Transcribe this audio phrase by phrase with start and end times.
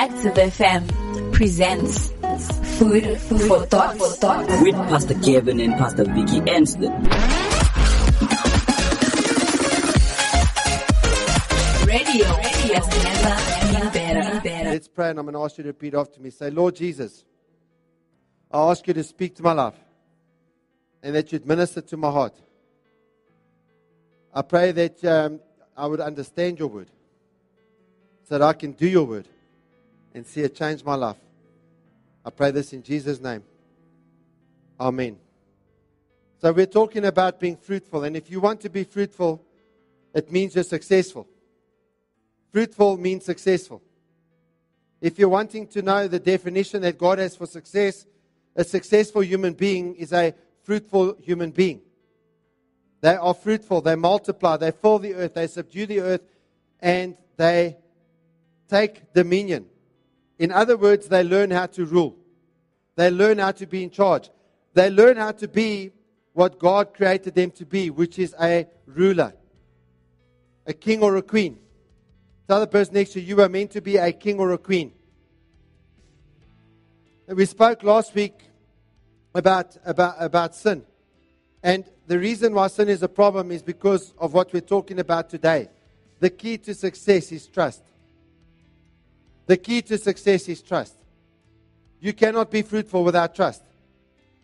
[0.00, 2.10] Active FM presents
[2.78, 3.98] Food for Thought.
[3.98, 4.62] For thought.
[4.62, 6.92] with Pastor Gavin and Pastor Vicky Enslin.
[11.84, 13.02] Radio that's
[13.72, 14.40] never been better.
[14.40, 14.70] better.
[14.70, 16.30] Let's pray, and I'm going to ask you to repeat after me.
[16.30, 17.24] Say, Lord Jesus,
[18.52, 19.74] I ask you to speak to my life
[21.02, 22.36] and that you'd minister to my heart.
[24.32, 25.40] I pray that um,
[25.76, 26.88] I would understand your word
[28.28, 29.26] so that I can do your word
[30.18, 31.16] and see it change my life.
[32.24, 33.42] I pray this in Jesus' name.
[34.78, 35.16] Amen.
[36.40, 39.42] So, we're talking about being fruitful, and if you want to be fruitful,
[40.14, 41.26] it means you're successful.
[42.52, 43.82] Fruitful means successful.
[45.00, 48.06] If you're wanting to know the definition that God has for success,
[48.54, 51.80] a successful human being is a fruitful human being.
[53.00, 56.22] They are fruitful, they multiply, they fill the earth, they subdue the earth,
[56.80, 57.76] and they
[58.68, 59.66] take dominion.
[60.38, 62.16] In other words, they learn how to rule.
[62.96, 64.30] They learn how to be in charge.
[64.74, 65.92] They learn how to be
[66.32, 69.34] what God created them to be, which is a ruler,
[70.66, 71.58] a king or a queen.
[72.46, 74.58] Tell the person next to you, you are meant to be a king or a
[74.58, 74.92] queen.
[77.26, 78.40] We spoke last week
[79.34, 80.84] about, about, about sin.
[81.62, 85.28] And the reason why sin is a problem is because of what we're talking about
[85.28, 85.68] today.
[86.20, 87.82] The key to success is trust.
[89.48, 90.94] The key to success is trust.
[92.00, 93.62] You cannot be fruitful without trust.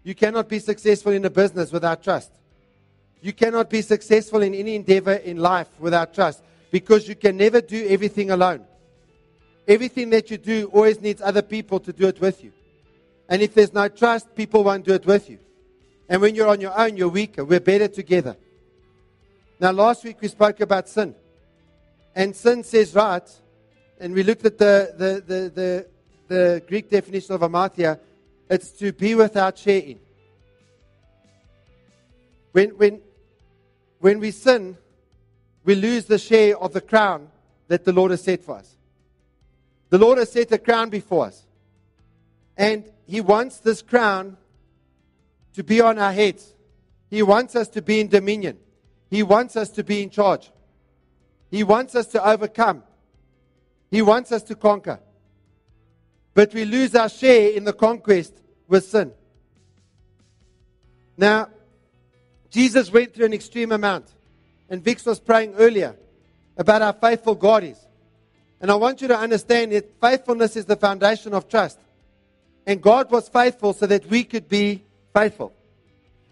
[0.02, 2.32] You cannot be successful in a business without trust.
[3.20, 7.60] You cannot be successful in any endeavor in life without trust because you can never
[7.60, 8.64] do everything alone.
[9.68, 12.52] Everything that you do always needs other people to do it with you.
[13.28, 15.38] And if there's no trust, people won't do it with you.
[16.08, 17.44] And when you're on your own, you're weaker.
[17.44, 18.36] We're better together.
[19.60, 21.14] Now, last week we spoke about sin.
[22.14, 23.28] And sin says, right,
[24.04, 25.86] and we looked at the, the, the, the,
[26.28, 27.98] the Greek definition of amartia,
[28.50, 29.98] it's to be without share in.
[32.52, 33.00] When, when,
[34.00, 34.76] when we sin,
[35.64, 37.30] we lose the share of the crown
[37.68, 38.76] that the Lord has set for us.
[39.88, 41.42] The Lord has set a crown before us.
[42.58, 44.36] And He wants this crown
[45.54, 46.52] to be on our heads.
[47.08, 48.58] He wants us to be in dominion.
[49.08, 50.50] He wants us to be in charge.
[51.50, 52.82] He wants us to overcome.
[53.94, 54.98] He wants us to conquer.
[56.34, 58.34] But we lose our share in the conquest
[58.66, 59.12] with sin.
[61.16, 61.48] Now,
[62.50, 64.06] Jesus went through an extreme amount.
[64.68, 65.94] And Vix was praying earlier
[66.56, 67.78] about how faithful God is.
[68.60, 71.78] And I want you to understand that faithfulness is the foundation of trust.
[72.66, 74.82] And God was faithful so that we could be
[75.14, 75.52] faithful.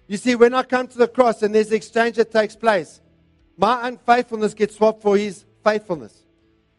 [0.08, 3.00] You see, when I come to the cross and there's an exchange that takes place,
[3.56, 6.21] my unfaithfulness gets swapped for his faithfulness.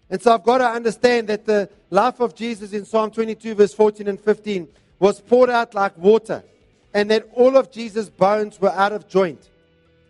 [0.09, 3.73] And so I've got to understand that the life of Jesus in Psalm 22, verse
[3.73, 4.67] 14 and 15,
[4.99, 6.43] was poured out like water,
[6.93, 9.49] and that all of Jesus' bones were out of joint,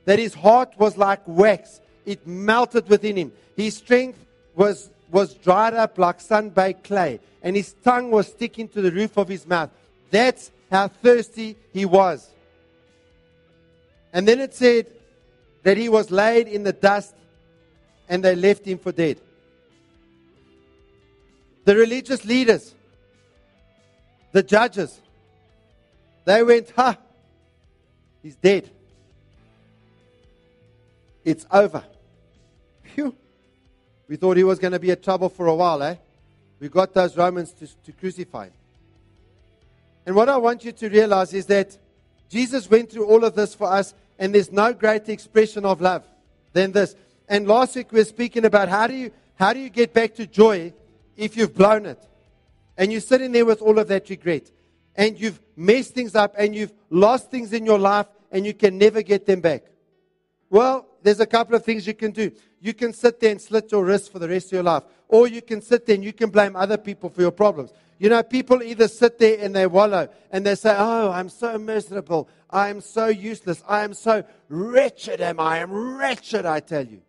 [0.05, 3.31] that his heart was like wax, it melted within him.
[3.55, 4.23] His strength
[4.55, 8.91] was, was dried up like sun baked clay, and his tongue was sticking to the
[8.91, 9.69] roof of his mouth.
[10.11, 12.29] That's how thirsty he was.
[14.11, 14.87] And then it said
[15.63, 17.15] that he was laid in the dust
[18.07, 19.19] and they left him for dead.
[21.65, 22.73] The religious leaders,
[24.31, 24.99] the judges,
[26.25, 26.97] they went, Ha,
[28.21, 28.69] he's dead.
[31.23, 31.83] It's over.
[32.83, 33.15] Phew.
[34.07, 35.95] We thought he was going to be a trouble for a while, eh?
[36.59, 38.53] We got those Romans to, to crucify him.
[40.05, 41.77] And what I want you to realize is that
[42.29, 46.03] Jesus went through all of this for us, and there's no greater expression of love
[46.51, 46.95] than this.
[47.27, 50.15] And last week we were speaking about how do you how do you get back
[50.15, 50.73] to joy
[51.15, 52.03] if you've blown it?
[52.77, 54.51] And you're sitting there with all of that regret.
[54.95, 58.77] And you've messed things up and you've lost things in your life and you can
[58.77, 59.63] never get them back.
[60.49, 62.31] Well, there's a couple of things you can do.
[62.59, 64.83] You can sit there and slit your wrist for the rest of your life.
[65.07, 67.71] Or you can sit there and you can blame other people for your problems.
[67.99, 71.57] You know, people either sit there and they wallow and they say, Oh, I'm so
[71.57, 72.29] miserable.
[72.49, 73.63] I am so useless.
[73.67, 75.43] I am so wretched, am I?
[75.43, 77.01] I am wretched, I tell you.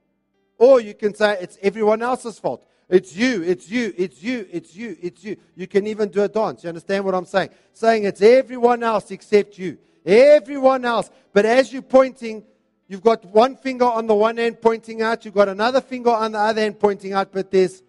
[0.58, 2.66] Or you can say, It's everyone else's fault.
[2.88, 5.36] It's you, it's you, it's you, it's you, it's you.
[5.56, 6.62] You can even do a dance.
[6.62, 7.50] You understand what I'm saying?
[7.72, 9.78] Saying it's everyone else except you.
[10.04, 11.10] Everyone else.
[11.32, 12.44] But as you're pointing,
[12.86, 16.32] you've got one finger on the one end pointing out, you've got another finger on
[16.32, 17.82] the other end pointing out, but there's,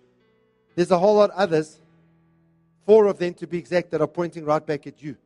[0.76, 1.82] there's a whole lot others,
[2.86, 5.18] four of them to be exact, that are pointing right back at you.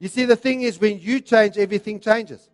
[0.00, 2.48] You see, the thing is, when you change, everything changes.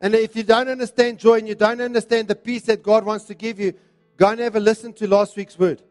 [0.00, 3.24] And if you don't understand joy and you don't understand the peace that God wants
[3.24, 3.72] to give you,
[4.16, 5.82] Go and have a listen to last week's word.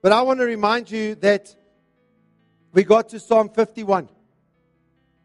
[0.00, 1.54] But I want to remind you that
[2.72, 4.08] we got to Psalm 51,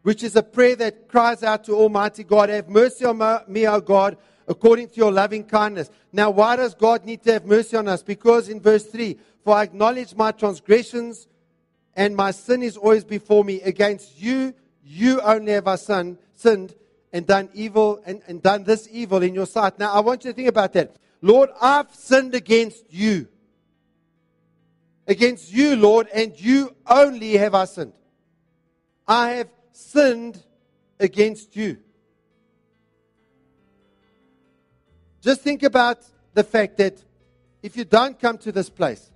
[0.02, 3.80] which is a prayer that cries out to Almighty God, Have mercy on me, O
[3.80, 5.90] God, according to your loving kindness.
[6.12, 8.02] Now, why does God need to have mercy on us?
[8.02, 11.26] Because in verse 3, For I acknowledge my transgressions,
[11.94, 13.62] and my sin is always before me.
[13.62, 14.54] Against you,
[14.84, 16.74] you only have I sinned, sinned
[17.12, 19.78] and done evil and, and done this evil in your sight.
[19.78, 20.96] Now, I want you to think about that.
[21.22, 23.28] Lord, I've sinned against you.
[25.06, 27.94] Against you, Lord, and you only have I sinned.
[29.06, 30.42] I have sinned
[30.98, 31.78] against you.
[35.20, 36.00] Just think about
[36.34, 37.02] the fact that
[37.62, 39.08] if you don't come to this place,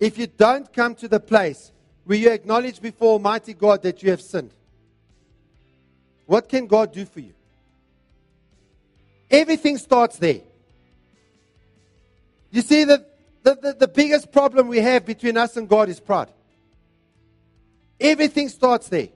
[0.00, 1.70] if you don't come to the place
[2.04, 4.54] where you acknowledge before Almighty God that you have sinned,
[6.24, 7.34] what can God do for you?
[9.32, 10.42] Everything starts there.
[12.50, 13.04] You see, the,
[13.42, 16.28] the, the, the, biggest problem we have between us and God is pride.
[17.98, 19.08] Everything starts there.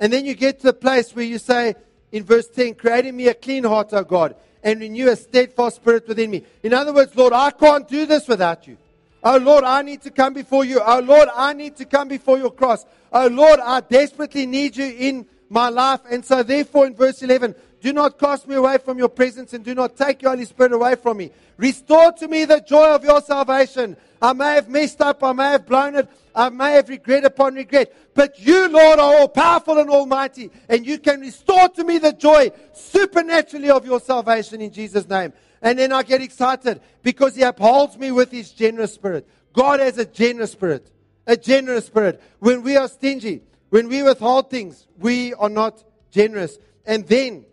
[0.00, 1.74] And then you get to the place where you say
[2.10, 6.08] in verse 10, creating me a clean heart, O God, and renew a steadfast spirit
[6.08, 6.44] within me.
[6.62, 8.78] In other words, Lord, I can't do this without you.
[9.22, 10.80] Oh Lord, I need to come before you.
[10.82, 12.86] Oh Lord, I need to come before your cross.
[13.12, 16.00] Oh Lord, I desperately need you in my life.
[16.10, 19.64] And so, therefore, in verse 11, do not cast me away from your presence and
[19.64, 21.30] do not take your Holy Spirit away from me.
[21.56, 23.96] Restore to me the joy of your salvation.
[24.20, 27.54] I may have messed up, I may have blown it, I may have regret upon
[27.54, 27.94] regret.
[28.14, 32.12] But you, Lord, are all powerful and almighty, and you can restore to me the
[32.12, 35.32] joy supernaturally of your salvation in Jesus' name.
[35.62, 39.28] And then I get excited because He upholds me with His generous spirit.
[39.52, 40.90] God has a generous spirit,
[41.26, 42.22] a generous spirit.
[42.38, 46.58] When we are stingy, when we withhold things, we are not generous.
[46.86, 47.44] And then,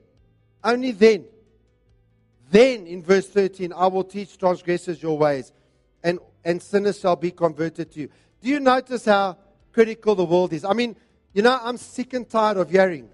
[0.65, 1.25] only then,
[2.50, 5.53] then in verse 13, I will teach transgressors your ways,
[6.03, 8.09] and, and sinners shall be converted to you.
[8.41, 9.38] Do you notice how
[9.71, 10.65] critical the world is?
[10.65, 10.95] I mean,
[11.33, 13.09] you know, I'm sick and tired of hearing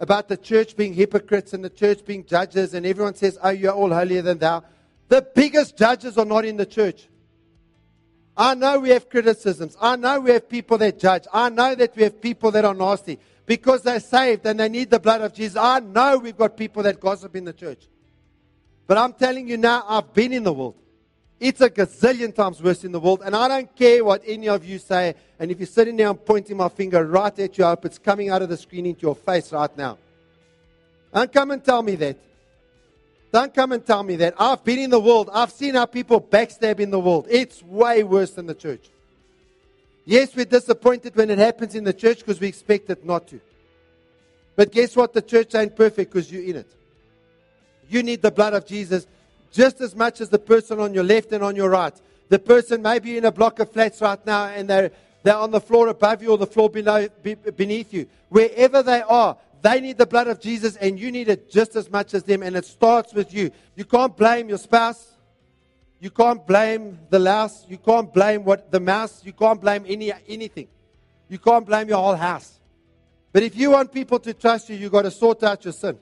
[0.00, 3.72] about the church being hypocrites and the church being judges, and everyone says, Oh, you're
[3.72, 4.64] all holier than thou.
[5.08, 7.08] The biggest judges are not in the church.
[8.36, 9.76] I know we have criticisms.
[9.80, 11.24] I know we have people that judge.
[11.32, 13.18] I know that we have people that are nasty
[13.48, 15.56] because they're saved and they need the blood of Jesus.
[15.56, 17.88] I know we've got people that gossip in the church.
[18.86, 20.76] But I'm telling you now, I've been in the world.
[21.40, 23.22] It's a gazillion times worse in the world.
[23.24, 25.14] And I don't care what any of you say.
[25.38, 27.98] And if you're sitting there and pointing my finger right at you, I hope it's
[27.98, 29.96] coming out of the screen into your face right now.
[31.14, 32.18] Don't come and tell me that.
[33.32, 34.34] Don't come and tell me that.
[34.38, 35.30] I've been in the world.
[35.32, 37.26] I've seen how people backstab in the world.
[37.30, 38.90] It's way worse than the church.
[40.08, 43.42] Yes, we're disappointed when it happens in the church because we expect it not to.
[44.56, 45.12] But guess what?
[45.12, 46.74] The church ain't perfect because you're in it.
[47.90, 49.06] You need the blood of Jesus
[49.52, 51.92] just as much as the person on your left and on your right.
[52.30, 54.92] The person may be in a block of flats right now and they're,
[55.24, 57.06] they're on the floor above you or the floor below,
[57.54, 58.06] beneath you.
[58.30, 61.90] Wherever they are, they need the blood of Jesus, and you need it just as
[61.90, 62.42] much as them.
[62.42, 63.50] And it starts with you.
[63.76, 65.17] You can't blame your spouse.
[66.00, 67.66] You can't blame the louse.
[67.68, 69.22] You can't blame what the mouse.
[69.24, 70.68] You can't blame any anything.
[71.28, 72.60] You can't blame your whole house.
[73.32, 75.98] But if you want people to trust you, you got to sort out your sin.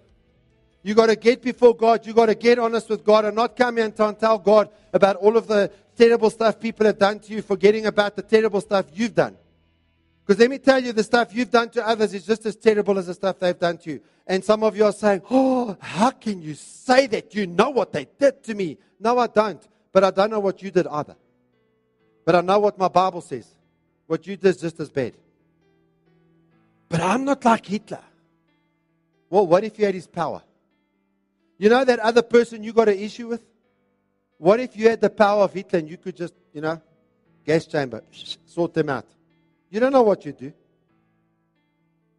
[0.82, 2.06] You got to get before God.
[2.06, 5.16] You got to get honest with God and not come here and tell God about
[5.16, 8.86] all of the terrible stuff people have done to you, forgetting about the terrible stuff
[8.92, 9.36] you've done.
[10.24, 12.98] Because let me tell you, the stuff you've done to others is just as terrible
[12.98, 14.00] as the stuff they've done to you.
[14.26, 17.34] And some of you are saying, Oh, how can you say that?
[17.34, 18.78] You know what they did to me.
[19.00, 19.66] No, I don't.
[19.92, 21.16] But I don't know what you did either.
[22.24, 23.46] But I know what my Bible says.
[24.06, 25.14] What you did is just as bad.
[26.88, 28.02] But I'm not like Hitler.
[29.30, 30.42] Well, what if you had his power?
[31.58, 33.42] You know that other person you got an issue with?
[34.38, 36.80] What if you had the power of Hitler and you could just, you know,
[37.44, 38.02] gas chamber,
[38.46, 39.06] sort them out?
[39.70, 40.52] You don't know what you do.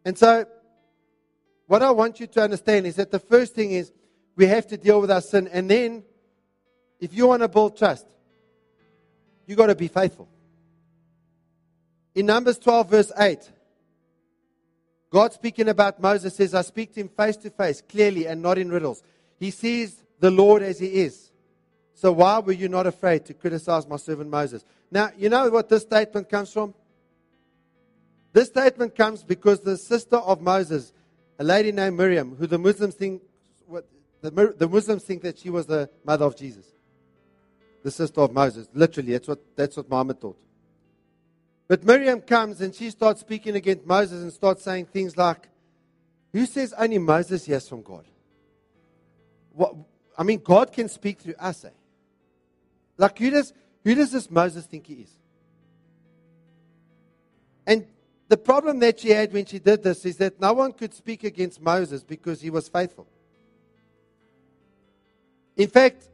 [0.04, 0.46] And so,
[1.66, 3.92] what I want you to understand is that the first thing is
[4.36, 5.48] we have to deal with our sin.
[5.48, 6.02] And then,
[7.00, 8.06] if you want to build trust,
[9.46, 10.28] you got to be faithful.
[12.14, 13.50] In Numbers 12, verse 8,
[15.10, 18.58] God speaking about Moses says, I speak to him face to face, clearly, and not
[18.58, 19.02] in riddles.
[19.38, 21.30] He sees the Lord as he is.
[21.94, 24.64] So why were you not afraid to criticize my servant Moses?
[24.90, 26.74] Now, you know what this statement comes from?
[28.32, 30.92] This statement comes because the sister of Moses,
[31.38, 33.22] a lady named Miriam, who the Muslims think,
[34.20, 36.66] the, the Muslims think that she was the mother of Jesus,
[37.82, 38.68] the sister of Moses.
[38.74, 40.38] Literally, that's what, that's what Muhammad taught.
[41.68, 45.48] But Miriam comes and she starts speaking against Moses and starts saying things like,
[46.32, 48.04] Who says only Moses hears from God?
[49.52, 49.74] What,
[50.16, 51.64] I mean, God can speak through us.
[51.64, 51.70] Eh?
[52.96, 53.52] Like, who does,
[53.84, 55.10] who does this Moses think he is?
[57.66, 57.86] And
[58.28, 61.22] the problem that she had when she did this is that no one could speak
[61.22, 63.06] against Moses because he was faithful.
[65.56, 66.08] In fact,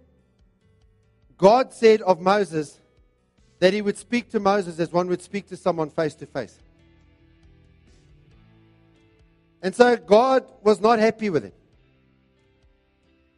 [1.37, 2.81] God said of Moses
[3.59, 6.59] that he would speak to Moses as one would speak to someone face to face.
[9.63, 11.55] And so God was not happy with it.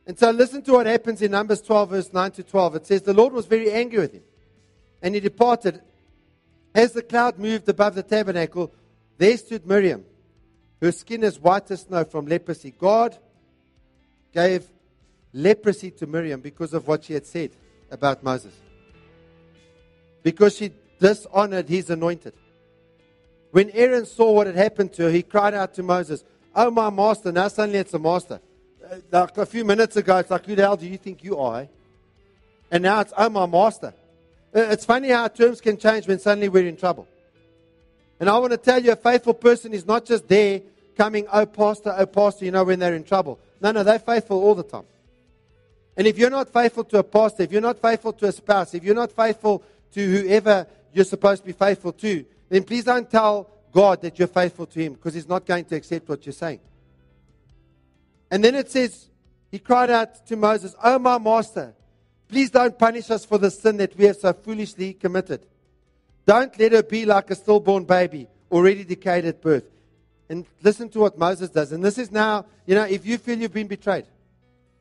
[0.06, 2.76] And so listen to what happens in Numbers 12, verse 9 to 12.
[2.76, 4.22] It says, The Lord was very angry with him,
[5.02, 5.80] and he departed.
[6.74, 8.72] As the cloud moved above the tabernacle,
[9.18, 10.04] there stood Miriam,
[10.80, 12.72] her skin as white as snow from leprosy.
[12.76, 13.16] God
[14.32, 14.66] gave
[15.32, 17.50] leprosy to Miriam because of what she had said
[17.90, 18.54] about Moses.
[20.22, 22.34] Because she dishonored his anointed.
[23.52, 26.24] When Aaron saw what had happened to her, he cried out to Moses,
[26.54, 27.32] Oh, my master.
[27.32, 28.40] Now suddenly it's a master.
[28.84, 31.38] Uh, like a few minutes ago, it's like, Who the hell do you think you
[31.38, 31.68] are?
[32.70, 33.94] And now it's, Oh, my master.
[34.54, 37.06] Uh, it's funny how terms can change when suddenly we're in trouble.
[38.18, 40.62] And I want to tell you, a faithful person is not just there
[40.96, 43.38] coming, oh, pastor, oh, pastor, you know, when they're in trouble.
[43.60, 44.84] No, no, they're faithful all the time.
[45.96, 48.74] And if you're not faithful to a pastor, if you're not faithful to a spouse,
[48.74, 49.62] if you're not faithful
[49.92, 54.28] to whoever you're supposed to be faithful to, then please don't tell God that you're
[54.28, 56.60] faithful to Him because He's not going to accept what you're saying.
[58.30, 59.06] And then it says,
[59.50, 61.74] He cried out to Moses, Oh, my master,
[62.28, 65.46] please don't punish us for the sin that we have so foolishly committed.
[66.26, 69.64] Don't let her be like a stillborn baby, already decayed at birth.
[70.28, 71.70] And listen to what Moses does.
[71.72, 74.06] And this is now, you know, if you feel you've been betrayed,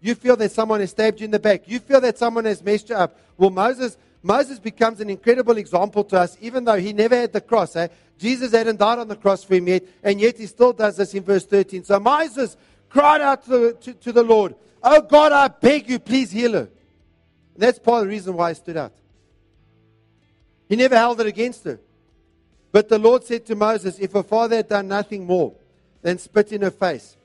[0.06, 2.62] you feel that someone has stabbed you in the back, you feel that someone has
[2.64, 3.20] messed you up.
[3.38, 7.42] Well, Moses, Moses becomes an incredible example to us, even though he never had the
[7.42, 7.76] cross.
[7.76, 7.88] Eh?
[8.20, 11.16] Jesus hadn't died on the cross for him yet, and yet he still does this
[11.16, 11.86] in verse 13.
[11.86, 12.56] So Moses
[12.88, 16.54] cried out to the, to, to the Lord, Oh God, I beg you, please heal
[16.54, 16.70] her.
[17.56, 18.94] And that's part of the reason why I stood out.
[20.70, 21.80] He never held it against her.
[22.72, 25.56] But the Lord said to Moses, If her father had done nothing more
[26.04, 27.18] than spit in her face,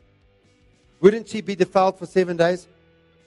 [1.01, 2.67] wouldn't she be defiled for seven days?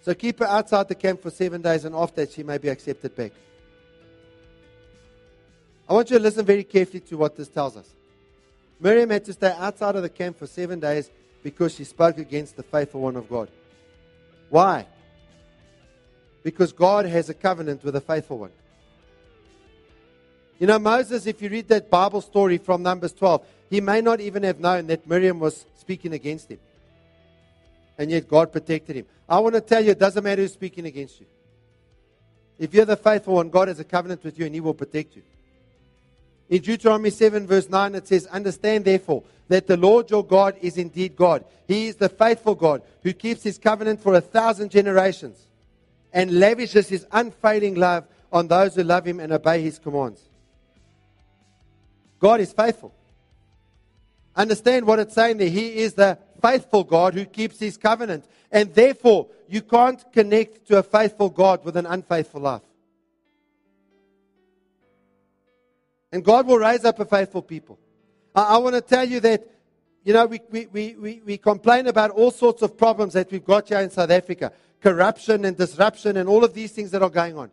[0.02, 2.68] So keep her outside the camp for seven days, and after that she may be
[2.68, 3.32] accepted back.
[5.88, 7.90] I want you to listen very carefully to what this tells us.
[8.80, 11.10] Miriam had to stay outside of the camp for seven days
[11.42, 13.50] because she spoke against the faithful one of God.
[14.50, 14.88] Why?
[16.44, 18.52] Because God has a covenant with a faithful one.
[20.60, 24.22] You know, Moses, if you read that Bible story from Numbers 12, he may not
[24.22, 26.60] even have known that Miriam was speaking against him.
[27.98, 29.06] And yet God protected him.
[29.30, 31.28] I want to tell you, it doesn't matter who's speaking against you.
[32.60, 35.16] If you're the faithful one, God has a covenant with you and he will protect
[35.16, 35.24] you.
[36.50, 40.78] In Deuteronomy 7, verse 9, it says, Understand therefore that the Lord your God is
[40.78, 41.46] indeed God.
[41.68, 45.48] He is the faithful God who keeps his covenant for a thousand generations
[46.12, 50.22] and lavishes his unfailing love on those who love him and obey his commands.
[52.20, 52.94] God is faithful.
[54.36, 55.50] Understand what it's saying there.
[55.50, 58.26] He is the faithful God who keeps his covenant.
[58.52, 62.62] And therefore, you can't connect to a faithful God with an unfaithful life.
[66.12, 67.80] And God will raise up a faithful people.
[68.36, 69.48] I, I want to tell you that,
[70.04, 73.70] you know, we, we, we, we complain about all sorts of problems that we've got
[73.70, 74.52] here in South Africa
[74.84, 77.50] corruption and disruption and all of these things that are going on.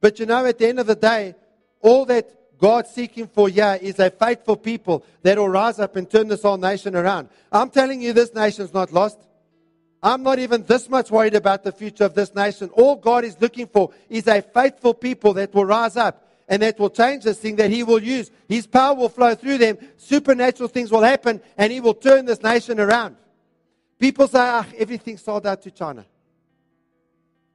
[0.00, 1.36] But you know, at the end of the day,
[1.80, 6.10] all that God seeking for here is a faithful people that will rise up and
[6.10, 7.28] turn this whole nation around.
[7.52, 9.18] I'm telling you, this nation's not lost.
[10.02, 12.68] I'm not even this much worried about the future of this nation.
[12.70, 16.78] All God is looking for is a faithful people that will rise up and that
[16.78, 18.30] will change this thing that He will use.
[18.48, 19.78] His power will flow through them.
[19.96, 23.16] Supernatural things will happen and He will turn this nation around.
[23.98, 26.04] People say, ah, everything's sold out to China.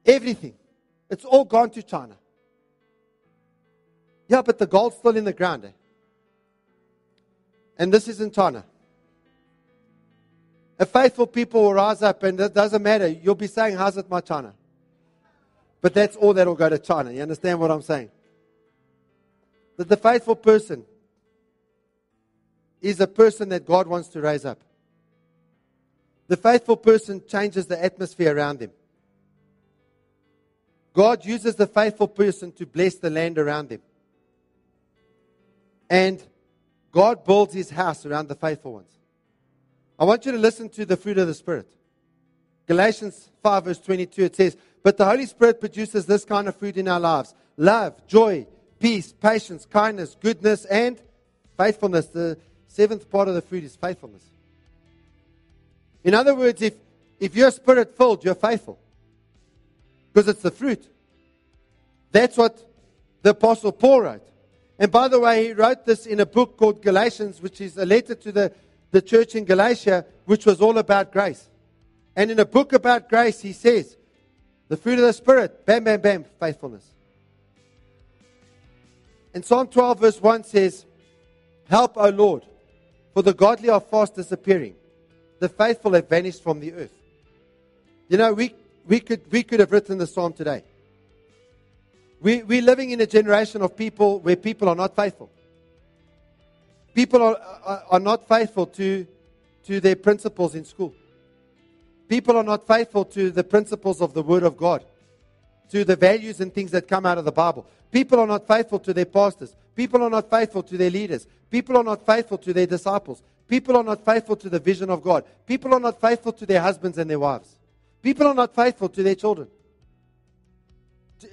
[0.04, 0.54] Everything.
[1.10, 2.16] It's all gone to China.
[4.28, 5.64] Yeah, but the gold's still in the ground.
[5.64, 5.70] Eh?
[7.78, 8.64] And this is in China.
[10.78, 13.06] A faithful people will rise up, and it doesn't matter.
[13.06, 14.54] You'll be saying, How's it, my China?
[15.80, 17.12] But that's all that will go to China.
[17.12, 18.10] You understand what I'm saying?
[19.76, 20.84] That the faithful person
[22.80, 24.60] is a person that God wants to raise up.
[26.26, 28.70] The faithful person changes the atmosphere around them.
[30.94, 33.82] God uses the faithful person to bless the land around them.
[35.94, 36.20] And
[36.90, 38.90] God builds his house around the faithful ones.
[39.96, 41.68] I want you to listen to the fruit of the Spirit.
[42.66, 46.76] Galatians 5, verse 22, it says, But the Holy Spirit produces this kind of fruit
[46.76, 48.44] in our lives love, joy,
[48.80, 51.00] peace, patience, kindness, goodness, and
[51.56, 52.06] faithfulness.
[52.06, 54.24] The seventh part of the fruit is faithfulness.
[56.02, 56.74] In other words, if,
[57.20, 58.80] if you're spirit filled, you're faithful
[60.12, 60.84] because it's the fruit.
[62.10, 62.58] That's what
[63.22, 64.33] the Apostle Paul wrote.
[64.78, 67.86] And by the way, he wrote this in a book called Galatians, which is a
[67.86, 68.52] letter to the,
[68.90, 71.48] the church in Galatia, which was all about grace.
[72.16, 73.96] And in a book about grace, he says,
[74.68, 76.84] the fruit of the Spirit, bam, bam, bam, faithfulness.
[79.32, 80.86] And Psalm 12, verse 1 says,
[81.68, 82.44] Help, O Lord,
[83.12, 84.74] for the godly are fast disappearing.
[85.40, 86.92] The faithful have vanished from the earth.
[88.08, 88.54] You know, we,
[88.86, 90.62] we, could, we could have written the psalm today.
[92.24, 95.30] We, we're living in a generation of people where people are not faithful.
[96.94, 99.06] People are, are, are not faithful to,
[99.64, 100.94] to their principles in school.
[102.08, 104.82] People are not faithful to the principles of the Word of God,
[105.68, 107.66] to the values and things that come out of the Bible.
[107.92, 109.54] People are not faithful to their pastors.
[109.76, 111.26] People are not faithful to their leaders.
[111.50, 113.22] People are not faithful to their disciples.
[113.48, 115.24] People are not faithful to the vision of God.
[115.44, 117.54] People are not faithful to their husbands and their wives.
[118.00, 119.48] People are not faithful to their children.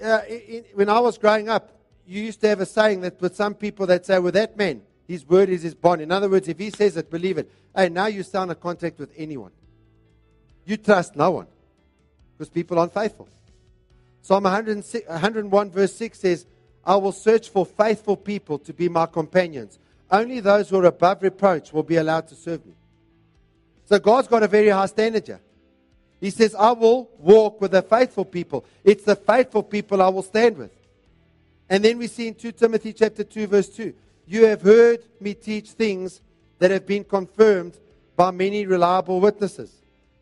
[0.02, 3.36] Uh, in, when I was growing up, you used to have a saying that with
[3.36, 6.02] some people that say, well, that man, his word is his bond.
[6.02, 7.52] In other words, if he says it, believe it.
[7.76, 9.52] Hey, now you sound a contact with anyone.
[10.66, 11.48] You trust no one
[12.38, 13.28] because people aren't faithful.
[14.22, 16.46] Psalm 101, verse 6 says,
[16.86, 19.80] I will search for faithful people to be my companions.
[20.10, 22.74] Only those who are above reproach will be allowed to serve me.
[23.86, 25.42] So God's got a very high standard here.
[26.22, 28.64] He says, I will walk with the faithful people.
[28.84, 30.72] It's the faithful people I will stand with.
[31.68, 33.94] And then we see in 2 Timothy chapter 2, verse 2,
[34.28, 36.22] you have heard me teach things
[36.60, 37.78] that have been confirmed
[38.16, 39.74] by many reliable witnesses.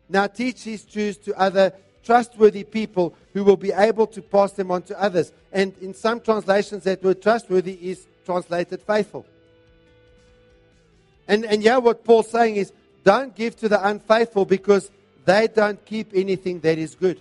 [0.08, 4.70] Now teach these truths to other trustworthy people who will be able to pass them
[4.70, 5.32] on to others.
[5.52, 9.26] And in some translations, that word trustworthy is translated faithful.
[11.28, 12.72] And, and yeah, what Paul's saying is
[13.04, 14.90] don't give to the unfaithful because
[15.24, 17.20] they don't keep anything that is good.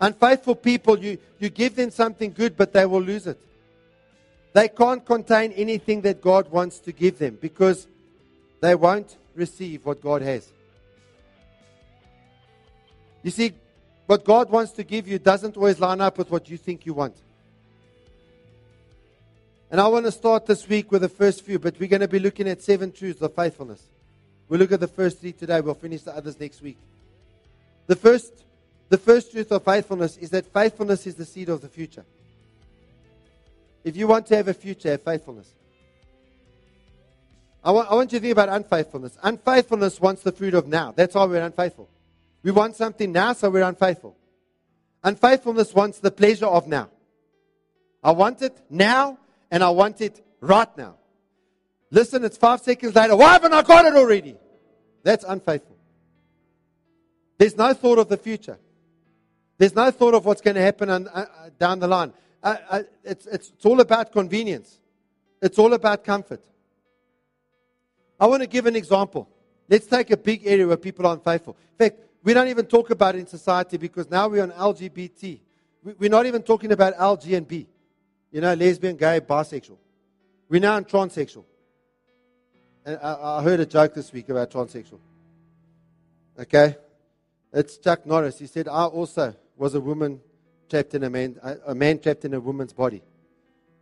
[0.00, 3.38] Unfaithful people, you, you give them something good, but they will lose it.
[4.52, 7.86] They can't contain anything that God wants to give them because
[8.60, 10.50] they won't receive what God has.
[13.22, 13.52] You see,
[14.06, 16.94] what God wants to give you doesn't always line up with what you think you
[16.94, 17.16] want.
[19.70, 22.08] And I want to start this week with the first few, but we're going to
[22.08, 23.82] be looking at seven truths of faithfulness.
[24.48, 25.60] We'll look at the first three today.
[25.60, 26.78] We'll finish the others next week.
[27.86, 28.32] The first,
[28.88, 32.04] the first truth of faithfulness is that faithfulness is the seed of the future.
[33.84, 35.52] If you want to have a future, have faithfulness.
[37.62, 39.18] I want, I want you to think about unfaithfulness.
[39.22, 40.92] Unfaithfulness wants the fruit of now.
[40.94, 41.88] That's why we're unfaithful.
[42.42, 44.16] We want something now, so we're unfaithful.
[45.02, 46.88] Unfaithfulness wants the pleasure of now.
[48.02, 49.18] I want it now,
[49.50, 50.94] and I want it right now.
[51.90, 53.16] Listen, it's five seconds later.
[53.16, 54.36] Why haven't I got it already?
[55.02, 55.76] That's unfaithful.
[57.38, 58.58] There's no thought of the future.
[59.58, 62.12] There's no thought of what's going to happen on, uh, uh, down the line.
[62.42, 64.78] Uh, uh, it's, it's, it's all about convenience.
[65.40, 66.44] It's all about comfort.
[68.18, 69.28] I want to give an example.
[69.68, 71.56] Let's take a big area where people are unfaithful.
[71.72, 75.40] In fact, we don't even talk about it in society because now we're on LGBT.
[75.98, 77.68] We're not even talking about LG and B.
[78.32, 79.76] You know, lesbian, gay, bisexual.
[80.48, 81.44] We're now on transsexual.
[82.86, 85.00] And I, I heard a joke this week about transsexual.
[86.38, 86.76] Okay?
[87.52, 88.38] It's Chuck Norris.
[88.38, 90.20] He said, I also was a woman
[90.70, 93.02] trapped in a man, a man trapped in a woman's body.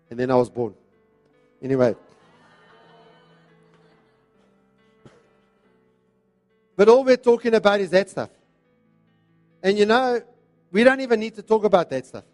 [0.08, 0.74] And then I was born.
[1.62, 1.94] Anyway.
[6.74, 8.30] But all we're talking about is that stuff.
[9.62, 10.22] And you know,
[10.72, 12.24] we don't even need to talk about that stuff.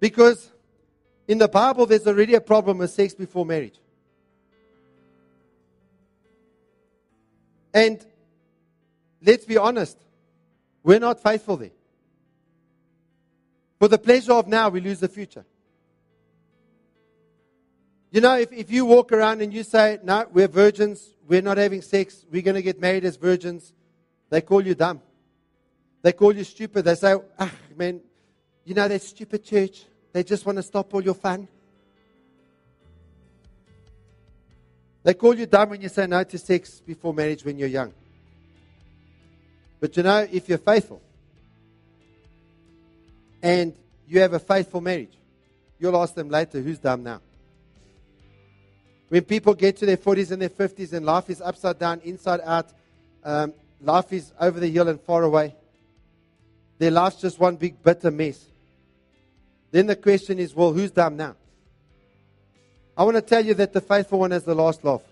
[0.00, 0.50] Because
[1.28, 3.78] in the Bible, there's already a problem with sex before marriage.
[7.76, 8.02] And
[9.20, 9.98] let's be honest,
[10.82, 11.72] we're not faithful there.
[13.78, 15.44] For the pleasure of now, we lose the future.
[18.10, 21.58] You know, if, if you walk around and you say, No, we're virgins, we're not
[21.58, 23.74] having sex, we're going to get married as virgins,
[24.30, 25.02] they call you dumb.
[26.00, 26.86] They call you stupid.
[26.86, 28.00] They say, Ah, man,
[28.64, 29.84] you know that stupid church,
[30.14, 31.46] they just want to stop all your fun.
[35.06, 37.92] They call you dumb when you say no to sex before marriage when you're young.
[39.78, 41.00] But you know, if you're faithful
[43.40, 43.72] and
[44.08, 45.16] you have a faithful marriage,
[45.78, 47.20] you'll ask them later, who's dumb now?
[49.08, 52.40] When people get to their 40s and their 50s and life is upside down, inside
[52.42, 52.66] out,
[53.22, 55.54] um, life is over the hill and far away,
[56.78, 58.44] their life's just one big bitter mess.
[59.70, 61.36] Then the question is, well, who's dumb now?
[62.96, 65.02] I want to tell you that the faithful one has the last laugh.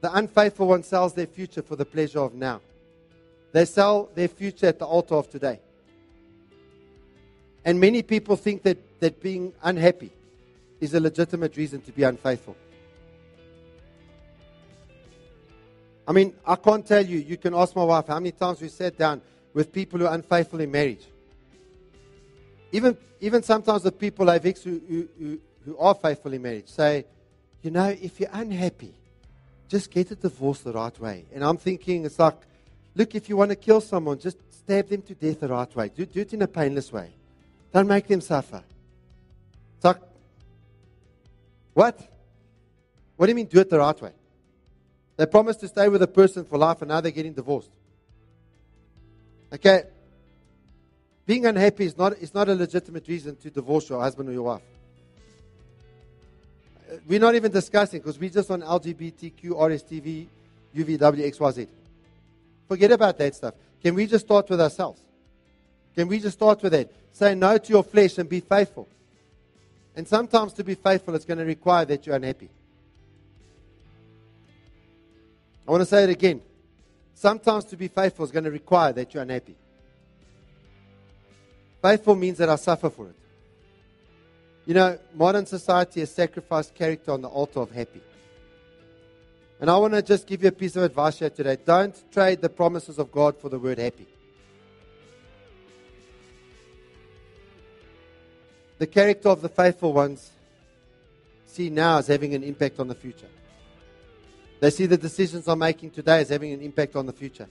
[0.00, 2.60] The unfaithful one sells their future for the pleasure of now.
[3.52, 5.60] They sell their future at the altar of today.
[7.64, 10.12] And many people think that, that being unhappy
[10.80, 12.56] is a legitimate reason to be unfaithful.
[16.06, 18.68] I mean, I can't tell you, you can ask my wife how many times we
[18.68, 19.20] sat down
[19.52, 21.06] with people who are unfaithful in marriage.
[22.70, 24.80] Even, even sometimes the people I've ex who,
[25.18, 27.04] who, who are faithfully married say,
[27.62, 28.94] you know, if you're unhappy,
[29.68, 31.26] just get a divorce the right way.
[31.34, 32.36] And I'm thinking, it's like,
[32.94, 35.90] look, if you want to kill someone, just stab them to death the right way.
[35.94, 37.10] Do, do it in a painless way.
[37.70, 38.62] Don't make them suffer.
[39.76, 39.98] It's like,
[41.74, 42.00] what?
[43.16, 44.12] What do you mean do it the right way?
[45.18, 47.70] They promised to stay with a person for life and now they're getting divorced.
[49.52, 49.82] Okay?
[51.26, 54.44] Being unhappy is not, is not a legitimate reason to divorce your husband or your
[54.44, 54.62] wife.
[57.06, 60.26] We're not even discussing because we're just on LGBTQ, RSTV,
[60.74, 61.68] UVW, XYZ.
[62.66, 63.54] Forget about that stuff.
[63.82, 65.00] Can we just start with ourselves?
[65.94, 66.90] Can we just start with that?
[67.12, 68.88] Say no to your flesh and be faithful.
[69.96, 72.48] And sometimes to be faithful, it's going to require that you're unhappy.
[75.66, 76.40] I want to say it again.
[77.14, 79.56] Sometimes to be faithful is going to require that you're unhappy.
[81.82, 83.16] Faithful means that I suffer for it.
[84.68, 88.02] You know, modern society has sacrificed character on the altar of happy.
[89.62, 91.56] And I want to just give you a piece of advice here today.
[91.64, 94.06] Don't trade the promises of God for the word happy.
[98.76, 100.32] The character of the faithful ones
[101.46, 103.30] see now as having an impact on the future.
[104.60, 107.48] They see the decisions I'm making today as having an impact on the future.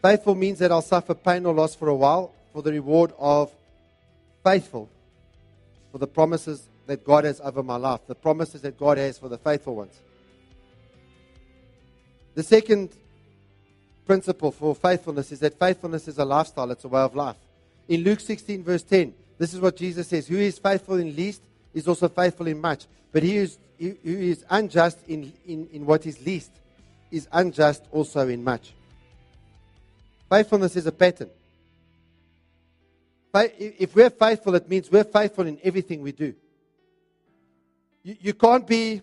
[0.00, 3.52] Faithful means that I'll suffer pain or loss for a while for the reward of
[4.42, 4.88] faithful,
[5.92, 9.28] for the promises that God has over my life, the promises that God has for
[9.28, 10.00] the faithful ones.
[12.34, 12.90] The second
[14.06, 17.36] principle for faithfulness is that faithfulness is a lifestyle, it's a way of life.
[17.88, 21.42] In Luke 16, verse 10, this is what Jesus says Who is faithful in least
[21.74, 22.86] is also faithful in much.
[23.12, 26.52] But he is who is unjust in, in, in what is least
[27.10, 28.72] is unjust also in much.
[30.30, 31.28] Faithfulness is a pattern.
[33.34, 36.34] If we're faithful, it means we're faithful in everything we do.
[38.02, 39.00] You, you can't be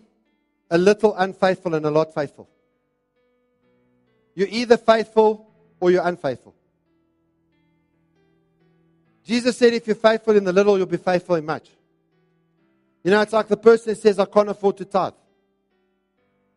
[0.70, 2.48] a little unfaithful and a lot faithful.
[4.34, 6.54] You're either faithful or you're unfaithful.
[9.24, 11.68] Jesus said, if you're faithful in the little, you'll be faithful in much.
[13.02, 15.14] You know, it's like the person that says, I can't afford to tithe.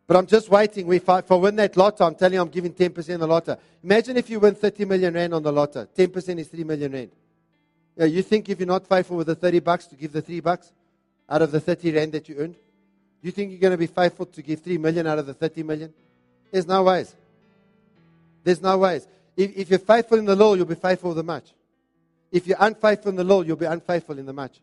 [0.06, 0.92] But I'm just waiting.
[0.92, 3.58] If I win that lotto, I'm telling you I'm giving 10% on the lotto.
[3.84, 5.86] Imagine if you win 30 million rand on the lotto.
[5.86, 7.12] 10% is 3 million rand.
[7.96, 10.40] Yeah, you think if you're not faithful with the 30 bucks to give the 3
[10.40, 10.72] bucks
[11.30, 12.56] out of the 30 rand that you earned?
[13.22, 15.64] You think you're going to be faithful to give 3 million out of the 30
[15.64, 15.94] million?
[16.52, 17.16] There's no ways.
[18.44, 19.08] There's no ways.
[19.38, 21.54] If, if you're faithful in the law, you'll be faithful with the much.
[22.32, 24.60] If you're unfaithful in the law, you'll be unfaithful in the much.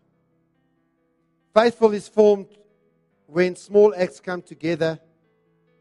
[1.54, 2.48] Faithful is formed
[3.26, 4.98] when small acts come together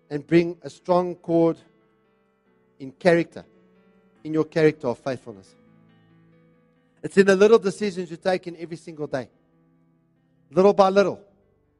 [0.09, 1.57] and bring a strong cord
[2.79, 3.43] in character,
[4.23, 5.55] in your character of faithfulness.
[7.01, 9.29] It's in the little decisions you take in every single day.
[10.51, 11.21] Little by little,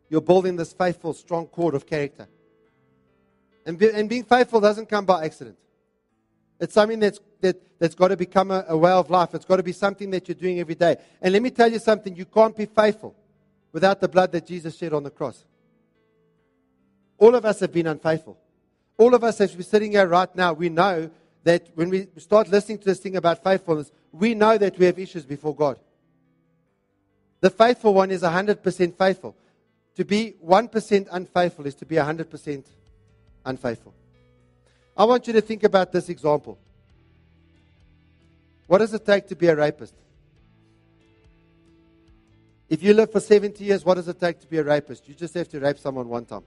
[0.10, 2.28] you're building this faithful, strong cord of character.
[3.66, 5.58] And, be, and being faithful doesn't come by accident.
[6.60, 9.34] It's something that's, that, that's got to become a, a way of life.
[9.34, 10.98] It's got to be something that you're doing every day.
[11.22, 13.16] And let me tell you something you can't be faithful
[13.72, 15.44] without the blood that Jesus shed on the cross.
[17.18, 18.38] All of us have been unfaithful.
[18.98, 21.10] All of us, as we're sitting here right now, we know
[21.44, 25.00] that when we start listening to this thing about faithfulness, we know that we have
[25.00, 25.80] issues before God.
[27.42, 29.36] The faithful one is 100% faithful.
[29.96, 32.64] To be 1% unfaithful is to be 100%
[33.46, 33.94] unfaithful.
[34.96, 36.58] I want you to think about this example.
[38.68, 39.94] What does it take to be a rapist?
[42.70, 45.08] If you live for 70 years, what does it take to be a rapist?
[45.08, 46.44] You just have to rape someone one time.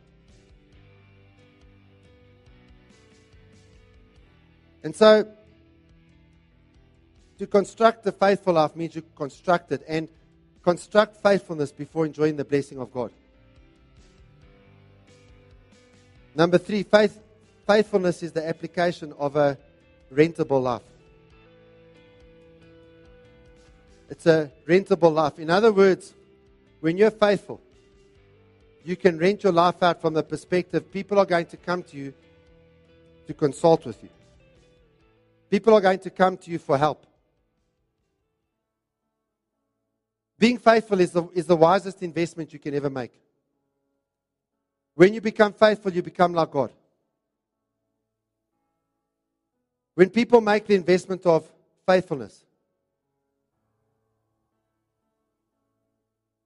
[4.85, 5.27] And so,
[7.43, 10.09] to construct the faithful life means you construct it and
[10.63, 13.11] construct faithfulness before enjoying the blessing of God.
[16.37, 17.19] Number three, faith,
[17.67, 19.59] faithfulness is the application of a
[20.15, 20.83] rentable life.
[24.09, 25.41] It's a rentable life.
[25.41, 26.15] In other words,
[26.79, 27.61] when you're faithful,
[28.85, 31.97] you can rent your life out from the perspective people are going to come to
[31.97, 32.15] you
[33.27, 34.11] to consult with you.
[35.51, 37.05] People are going to come to you for help.
[40.43, 43.13] Being faithful is the, is the wisest investment you can ever make.
[44.97, 46.73] When you become faithful, you become like God.
[49.95, 51.49] When people make the investment of
[51.87, 52.43] faithfulness,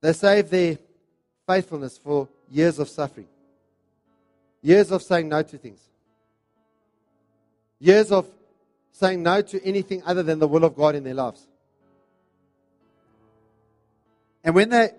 [0.02, 0.78] They save their
[1.46, 3.28] faithfulness for years of suffering,
[4.60, 5.80] years of saying no to things,
[7.80, 8.26] years of
[8.92, 11.46] saying no to anything other than the will of God in their lives.
[14.46, 14.90] And when they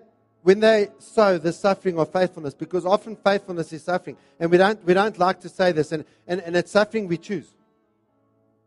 [0.42, 4.84] when they sow the suffering of faithfulness, because often faithfulness is suffering, and we don't
[4.84, 7.48] we don't like to say this, and, and, and it's suffering we choose.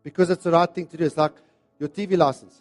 [0.02, 1.04] Because it's the right thing to do.
[1.04, 1.32] It's like
[1.78, 2.60] your TV license.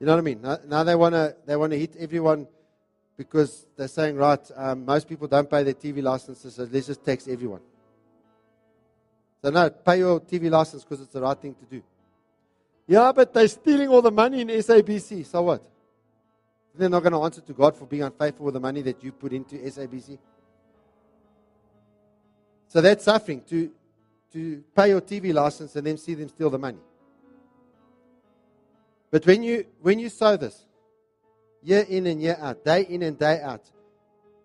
[0.00, 0.40] You know what I mean?
[0.40, 2.48] Now, now they want to they want to hit everyone
[3.18, 7.04] because they're saying, right, um, most people don't pay their TV licenses, so let's just
[7.04, 7.60] tax everyone.
[9.42, 11.82] So, no, pay your TV license because it's the right thing to do.
[12.86, 15.26] Yeah, but they're stealing all the money in SABC.
[15.26, 15.62] So what?
[16.76, 19.12] They're not going to answer to God for being unfaithful with the money that you
[19.12, 20.18] put into SABC.
[22.68, 23.70] So that's suffering to,
[24.32, 26.80] to pay your TV license and then see them steal the money.
[29.12, 30.64] But when you, when you sow this,
[31.62, 33.62] year in and year out, day in and day out,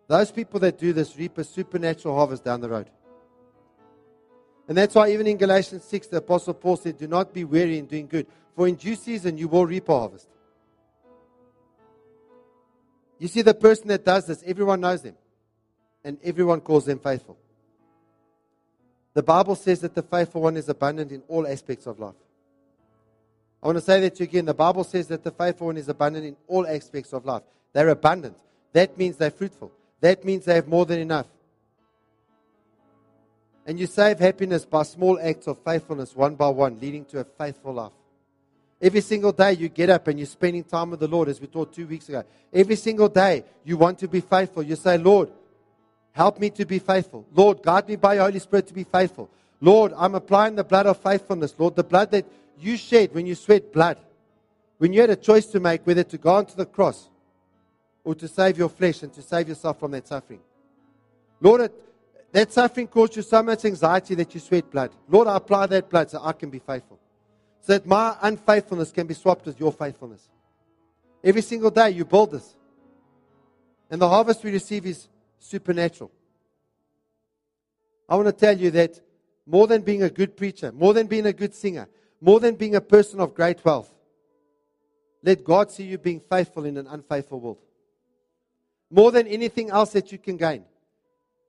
[0.07, 2.89] those people that do this reap a supernatural harvest down the road.
[4.67, 7.79] And that's why even in Galatians 6, the Apostle Paul said, Do not be weary
[7.79, 10.27] in doing good, for in due season you will reap a harvest.
[13.19, 15.15] You see, the person that does this, everyone knows them,
[16.03, 17.37] and everyone calls them faithful.
[19.13, 22.15] The Bible says that the faithful one is abundant in all aspects of life.
[23.61, 24.45] I want to say that to you again.
[24.45, 27.43] The Bible says that the faithful one is abundant in all aspects of life.
[27.73, 28.37] They're abundant.
[28.71, 29.71] That means they're fruitful.
[29.99, 31.27] That means they have more than enough.
[33.65, 37.23] And you save happiness by small acts of faithfulness, one by one, leading to a
[37.25, 37.91] faithful life.
[38.81, 41.47] Every single day you get up and you're spending time with the Lord, as we
[41.47, 42.23] taught two weeks ago.
[42.53, 44.63] Every single day you want to be faithful.
[44.63, 45.29] You say, Lord,
[46.13, 47.25] help me to be faithful.
[47.33, 49.29] Lord, guide me by your Holy Spirit to be faithful.
[49.59, 51.53] Lord, I'm applying the blood of faithfulness.
[51.57, 52.25] Lord, the blood that
[52.57, 53.97] you shed when you sweat blood,
[54.77, 57.09] when you had a choice to make whether to go onto the cross
[58.05, 60.39] or to save your flesh and to save yourself from that suffering.
[61.41, 61.69] Lord,
[62.31, 64.91] that suffering caused you so much anxiety that you sweat blood.
[65.09, 66.97] Lord, I apply that blood so I can be faithful.
[67.61, 70.27] So that my unfaithfulness can be swapped with your faithfulness.
[71.23, 72.55] Every single day you build this.
[73.89, 75.07] And the harvest we receive is
[75.39, 76.11] supernatural.
[78.07, 78.99] I want to tell you that
[79.45, 81.87] more than being a good preacher, more than being a good singer,
[82.21, 83.93] more than being a person of great wealth.
[85.23, 87.59] Let God see you being faithful in an unfaithful world.
[88.89, 90.63] More than anything else that you can gain.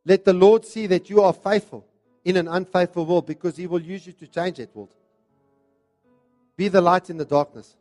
[0.04, 1.86] Let the Lord see that you are faithful
[2.24, 4.94] in an unfaithful world because He will use you to change that world.
[6.60, 7.74] Be the light in the darkness.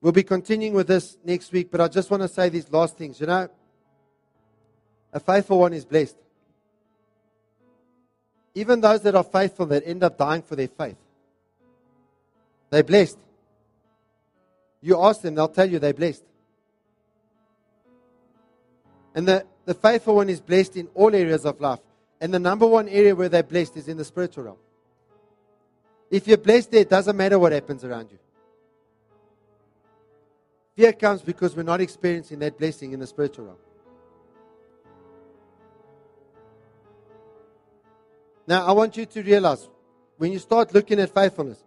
[0.00, 2.96] We'll be continuing with this next week, but I just want to say these last
[2.96, 3.20] things.
[3.20, 3.50] You know,
[5.12, 6.16] a faithful one is blessed.
[8.54, 10.96] Even those that are faithful that end up dying for their faith,
[12.70, 13.18] they're blessed.
[14.80, 16.24] You ask them, they'll tell you they're blessed.
[19.14, 21.80] And the, the faithful one is blessed in all areas of life.
[22.22, 24.56] And the number one area where they're blessed is in the spiritual realm.
[26.10, 28.18] If you're blessed there, it doesn't matter what happens around you.
[30.76, 33.56] Fear comes because we're not experiencing that blessing in the spiritual realm.
[38.46, 39.68] Now, I want you to realize
[40.18, 41.62] when you start looking at faithfulness,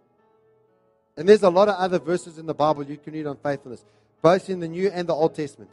[1.16, 3.84] and there's a lot of other verses in the Bible you can read on faithfulness,
[4.22, 5.70] both in the New and the Old Testament.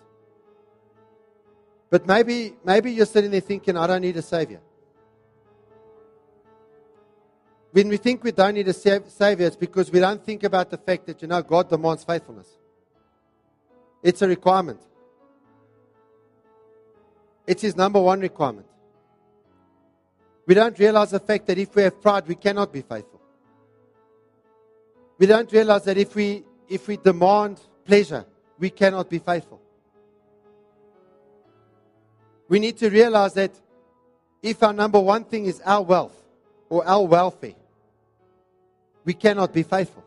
[1.89, 4.59] But maybe, maybe you're sitting there thinking, I don't need a Savior.
[7.77, 10.79] When we think we don't need a Savior, it's because we don't think about the
[10.79, 12.47] fact that, you know, God demands faithfulness.
[14.01, 14.81] It's a requirement.
[17.45, 18.65] It's His number one requirement.
[20.47, 23.21] We don't realize the fact that if we have pride, we cannot be faithful.
[25.19, 28.25] We don't realize that if we, if we demand pleasure,
[28.57, 29.61] we cannot be faithful.
[32.49, 33.51] We need to realize that
[34.41, 36.19] if our number one thing is our wealth
[36.69, 37.53] or our welfare,
[39.07, 40.03] we cannot be faithful.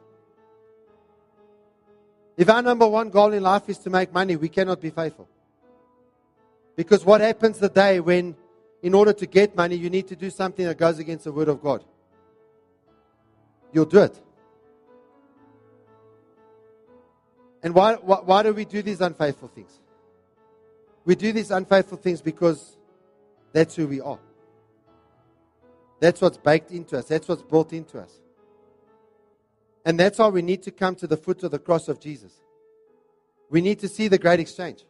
[2.37, 5.27] If our number one goal in life is to make money, we cannot be faithful.
[6.77, 8.37] Because what happens the day when
[8.83, 11.49] in order to get money, you need to do something that goes against the Word
[11.49, 11.83] of God.
[13.73, 14.21] You'll do it.
[17.63, 19.79] And why, why, why do we do these unfaithful things?
[21.07, 22.77] We do these unfaithful things because
[23.55, 24.19] that's who we are.
[26.01, 28.20] That's what's baked into us, that's what's built into us.
[29.85, 32.33] And that's why we need to come to the foot of the cross of Jesus.
[33.51, 34.85] We need to see the great exchange.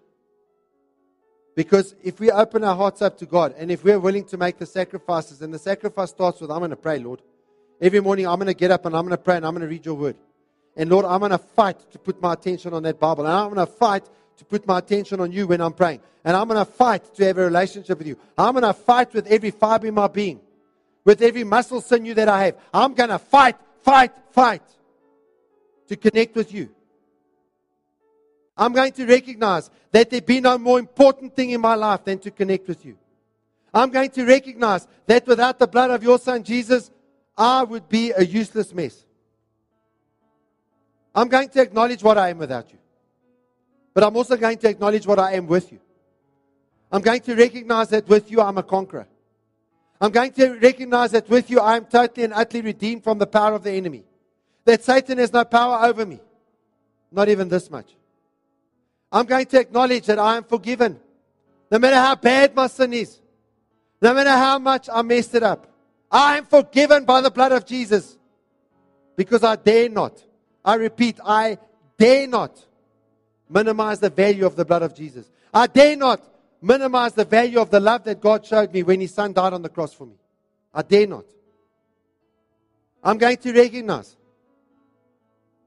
[1.55, 4.59] Because if we open our hearts up to God and if we're willing to make
[4.59, 7.23] the sacrifices, and the sacrifice starts with, I'm going to pray, Lord.
[7.81, 9.63] Every morning I'm going to get up and I'm going to pray and I'm going
[9.63, 10.17] to read your word.
[10.77, 13.27] And Lord, I'm going to fight to put my attention on that Bible.
[13.27, 14.05] And I'm going to fight
[14.37, 16.01] to put my attention on you when I'm praying.
[16.25, 18.19] And I'm going to fight to have a relationship with you.
[18.37, 20.41] I'm going to fight with every fiber in my being,
[21.05, 22.57] with every muscle sinew that I have.
[22.73, 24.63] I'm going to fight, fight, fight
[25.91, 26.71] to connect with you.
[28.57, 32.21] I'm going to recognize that there be no more important thing in my life than
[32.21, 32.97] to connect with you.
[33.75, 36.93] I'm going to recognize that without the blood of your son Jesus,
[37.37, 39.05] I would be a useless mess.
[41.13, 42.79] I'm going to acknowledge what I am without you.
[43.93, 45.81] But I'm also going to acknowledge what I am with you.
[46.93, 49.09] I'm going to recognize that with you I'm a conqueror.
[50.01, 53.27] I'm going to recognize that with you I am totally and utterly redeemed from the
[53.27, 54.05] power of the enemy.
[54.71, 56.21] That Satan has no power over me.
[57.11, 57.89] Not even this much.
[59.11, 61.01] I'm going to acknowledge that I am forgiven.
[61.73, 63.19] No matter how bad my sin is.
[64.01, 65.67] No matter how much I messed it up.
[66.09, 68.17] I am forgiven by the blood of Jesus.
[69.17, 70.23] Because I dare not.
[70.65, 71.59] I repeat, I
[71.99, 72.65] dare not
[73.49, 75.29] minimize the value of the blood of Jesus.
[75.53, 76.23] I dare not
[76.63, 79.63] minimize the value of the love that God showed me when His Son died on
[79.63, 80.15] the cross for me.
[80.73, 81.25] I dare not.
[83.03, 84.15] I'm going to recognize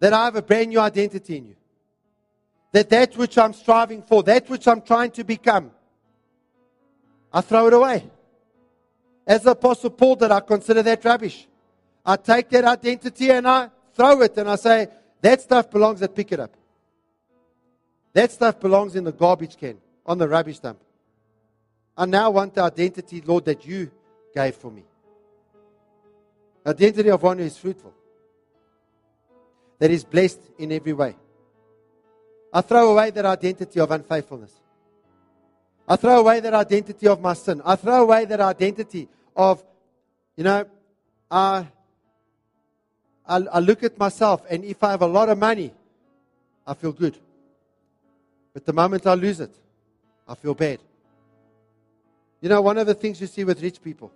[0.04, 1.56] that I have a brand new identity in you.
[2.74, 5.72] That that which I'm striving for, that which I'm trying to become,
[7.32, 8.04] I throw it away.
[9.26, 11.48] As the Apostle Paul did, I consider that rubbish.
[12.06, 14.90] I take that identity and I throw it and I say,
[15.22, 16.50] that stuff belongs at Pikitup.
[18.12, 20.80] That stuff belongs in the garbage can, on the rubbish dump.
[21.96, 23.90] I now want the identity, Lord, that you
[24.36, 24.84] gave for me.
[26.68, 27.94] Identity of one who is fruitful,
[29.84, 31.14] that is blessed in every way.
[32.54, 34.54] I throw away that identity of unfaithfulness.
[35.86, 37.62] I throw away that identity of my sin.
[37.66, 39.62] I throw away that identity of,
[40.38, 40.66] you know,
[41.30, 41.68] I,
[43.28, 45.74] I, I look at myself and if I have a lot of money,
[46.66, 47.18] I feel good.
[48.54, 49.52] But the moment I lose it,
[50.26, 50.80] I feel bad.
[52.40, 54.14] You know, one of the things you see with rich people,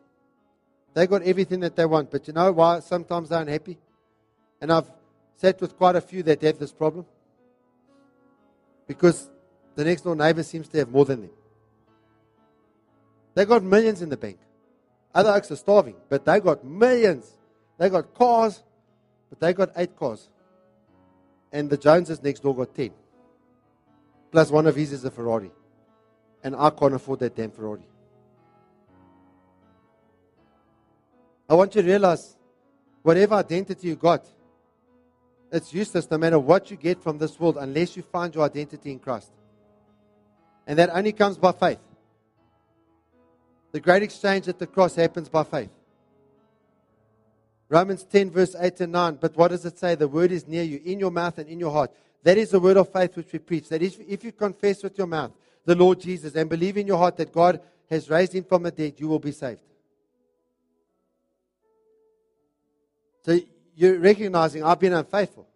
[0.94, 3.78] they got everything that they want, but you know why sometimes they're unhappy?
[4.62, 4.90] And I've
[5.38, 7.06] sat with quite a few that have this problem.
[8.88, 9.30] Because
[9.76, 11.32] the next door neighbor seems to have more than them.
[13.36, 14.40] They got millions in the bank.
[15.14, 17.32] Other oaks are starving, but they got millions.
[17.78, 18.64] They got cars,
[19.30, 20.28] but they got eight cars.
[21.52, 22.92] And the Joneses next door got ten.
[24.32, 25.52] Plus, one of his is a Ferrari.
[26.44, 27.86] And I can't afford that damn Ferrari.
[31.50, 32.36] I want you to realize
[33.04, 34.26] whatever identity you got,
[35.52, 38.92] it's useless no matter what you get from this world unless you find your identity
[38.92, 39.32] in Christ.
[40.66, 41.80] And that only comes by faith.
[43.72, 45.70] The great exchange at the cross happens by faith.
[47.70, 49.18] Romans 10, verse 8 and 9.
[49.20, 49.96] But what does it say?
[49.96, 51.92] The word is near you, in your mouth and in your heart.
[52.24, 53.70] That is the word of faith which we preach.
[53.70, 55.32] That if, if you confess with your mouth
[55.66, 58.72] the Lord Jesus and believe in your heart that God has raised him from the
[58.72, 59.62] dead, you will be saved.
[63.24, 63.38] So
[63.78, 65.48] you're recognizing I've been unfaithful.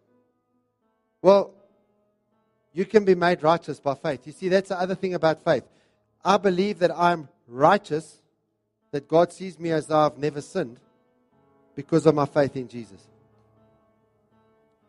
[1.20, 1.50] Well,
[2.72, 4.20] you can be made righteous by faith.
[4.26, 5.64] You see, that's the other thing about faith.
[6.24, 8.22] I believe that I'm righteous,
[8.92, 10.78] that God sees me as though I've never sinned
[11.74, 13.02] because of my faith in Jesus.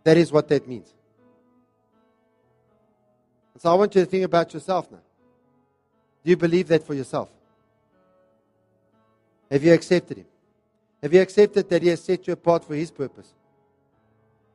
[0.04, 0.94] That is what that means.
[3.54, 5.02] And so I want you to think about yourself now.
[6.24, 7.30] Do you believe that for yourself?
[9.50, 10.26] Have you accepted Him?
[11.04, 13.34] Have you accepted that He has set you apart for His purpose?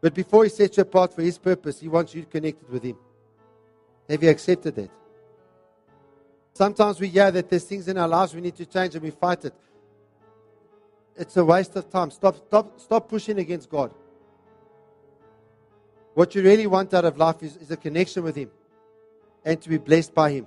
[0.01, 2.97] But before He sets you apart for His purpose, He wants you connected with Him.
[4.09, 4.91] Have you accepted that?
[6.55, 9.11] Sometimes we hear that there's things in our lives we need to change and we
[9.11, 9.53] fight it.
[11.17, 12.11] It's a waste of time.
[12.11, 13.93] Stop, stop, stop pushing against God.
[16.15, 18.51] What you really want out of life is, is a connection with Him
[19.45, 20.47] and to be blessed by Him.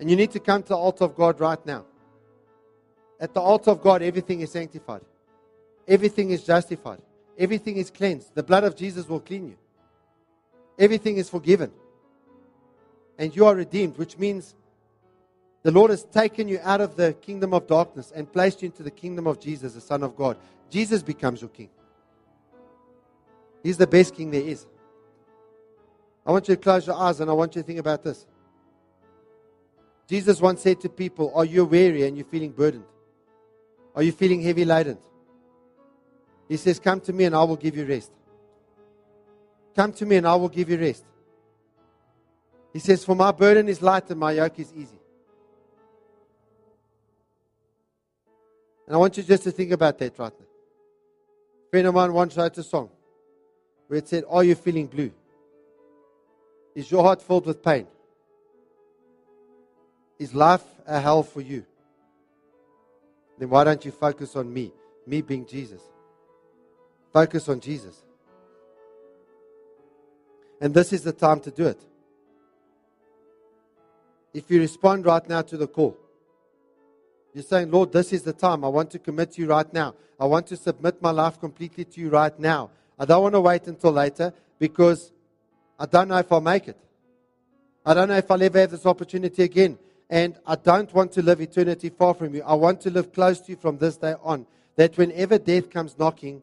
[0.00, 1.84] And you need to come to the altar of God right now.
[3.24, 5.00] At the altar of God, everything is sanctified,
[5.88, 7.00] everything is justified,
[7.38, 8.34] everything is cleansed.
[8.34, 9.56] The blood of Jesus will clean you,
[10.78, 11.72] everything is forgiven.
[13.16, 14.54] And you are redeemed, which means
[15.62, 18.82] the Lord has taken you out of the kingdom of darkness and placed you into
[18.82, 20.36] the kingdom of Jesus, the Son of God.
[20.68, 21.70] Jesus becomes your king.
[23.62, 24.66] He's the best king there is.
[26.26, 28.26] I want you to close your eyes and I want you to think about this.
[30.08, 32.84] Jesus once said to people, Are you weary and you're feeling burdened?
[33.94, 34.98] Are you feeling heavy laden?
[36.48, 38.10] He says, Come to me and I will give you rest.
[39.74, 41.04] Come to me and I will give you rest.
[42.72, 44.98] He says, For my burden is light and my yoke is easy.
[48.86, 50.46] And I want you just to think about that right now.
[51.70, 52.90] friend of mine once wrote a song
[53.86, 55.12] where it said, Are you feeling blue?
[56.74, 57.86] Is your heart filled with pain?
[60.18, 61.64] Is life a hell for you?
[63.38, 64.72] Then why don't you focus on me?
[65.06, 65.82] Me being Jesus.
[67.12, 68.02] Focus on Jesus.
[70.60, 71.80] And this is the time to do it.
[74.32, 75.96] If you respond right now to the call,
[77.32, 78.64] you're saying, Lord, this is the time.
[78.64, 79.94] I want to commit to you right now.
[80.18, 82.70] I want to submit my life completely to you right now.
[82.98, 85.12] I don't want to wait until later because
[85.78, 86.78] I don't know if I'll make it.
[87.84, 89.78] I don't know if I'll ever have this opportunity again.
[90.10, 92.42] And I don't want to live eternity far from you.
[92.42, 94.46] I want to live close to you from this day on.
[94.76, 96.42] That whenever death comes knocking,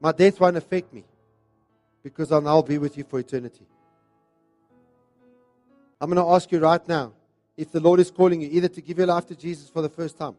[0.00, 1.04] my death won't affect me
[2.02, 3.66] because I'll now be with you for eternity.
[6.00, 7.12] I'm going to ask you right now
[7.56, 9.88] if the Lord is calling you either to give your life to Jesus for the
[9.88, 10.34] first time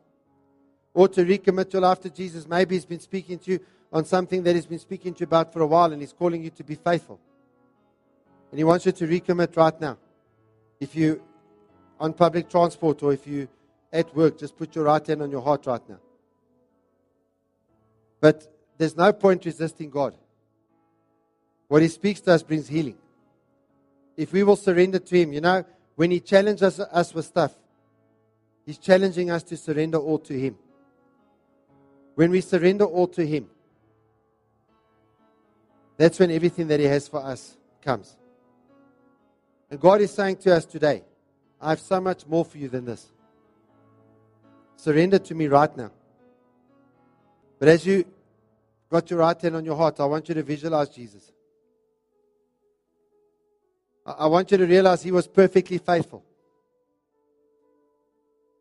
[0.94, 2.48] or to recommit your life to Jesus.
[2.48, 3.60] Maybe He's been speaking to you
[3.92, 6.44] on something that He's been speaking to you about for a while and He's calling
[6.44, 7.20] you to be faithful.
[8.52, 9.98] And He wants you to recommit right now.
[10.80, 11.22] If you
[12.04, 13.48] on public transport or if you're
[13.94, 16.00] at work, just put your right hand on your heart right now.
[18.20, 18.46] But
[18.78, 20.14] there's no point resisting God.
[21.70, 22.98] What He speaks to us brings healing.
[24.18, 25.64] If we will surrender to Him, you know,
[25.96, 27.54] when He challenges us with stuff,
[28.66, 30.58] He's challenging us to surrender all to Him.
[32.16, 33.50] When we surrender all to Him,
[35.96, 38.18] that's when everything that He has for us comes.
[39.72, 41.04] And God is saying to us today,
[41.64, 43.08] I have so much more for you than this.
[44.76, 45.92] Surrender to me right now.
[47.58, 48.04] But as you
[48.90, 51.32] got your right hand on your heart, I want you to visualize Jesus.
[54.06, 56.26] I want you to realize he was perfectly faithful.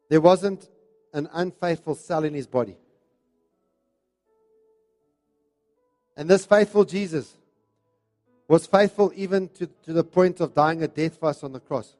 [0.08, 0.68] There wasn't
[1.12, 2.76] an unfaithful cell in his body.
[6.16, 7.32] And this faithful Jesus
[8.46, 11.60] was faithful even to, to the point of dying a death for us on the
[11.60, 11.96] cross.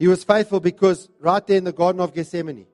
[0.00, 2.66] He was faithful because right there in the Garden of Gethsemane,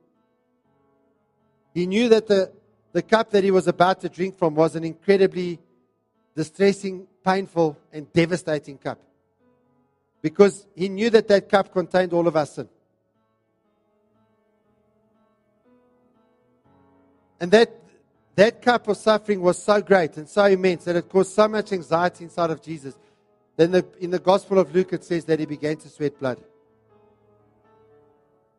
[1.74, 2.53] he knew that the,
[2.93, 5.59] the cup that he was about to drink from was an incredibly
[6.37, 9.01] distressing, painful, and devastating cup.
[10.22, 12.68] Because he knew that that cup contained all of our sin.
[17.41, 17.74] And that,
[18.37, 21.72] that cup of suffering was so great and so immense that it caused so much
[21.72, 22.97] anxiety inside of Jesus.
[23.57, 26.39] Then the, in the Gospel of Luke, it says that he began to sweat blood.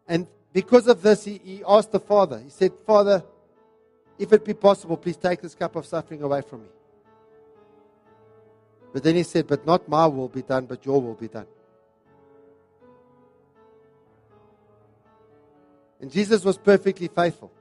[0.08, 3.24] And because of this, he, he asked the Father, he said, Father,
[4.18, 6.70] if it be possible, please take this cup of suffering away from me.
[8.93, 11.45] But then he said, But not my will be done, but your will be done.
[15.99, 17.51] And Jesus was perfectly faithful.